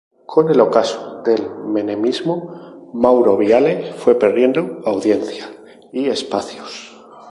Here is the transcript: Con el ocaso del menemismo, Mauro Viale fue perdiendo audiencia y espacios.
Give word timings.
Con 0.25 0.49
el 0.49 0.59
ocaso 0.59 1.21
del 1.23 1.47
menemismo, 1.57 2.89
Mauro 2.91 3.37
Viale 3.37 3.93
fue 3.93 4.17
perdiendo 4.17 4.79
audiencia 4.83 5.45
y 5.93 6.07
espacios. 6.07 6.91